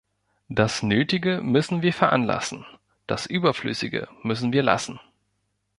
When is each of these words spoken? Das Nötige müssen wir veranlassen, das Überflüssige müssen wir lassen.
Das 0.49 0.81
Nötige 0.81 1.41
müssen 1.43 1.83
wir 1.83 1.93
veranlassen, 1.93 2.65
das 3.05 3.27
Überflüssige 3.27 4.07
müssen 4.23 4.51
wir 4.51 4.63
lassen. 4.63 4.99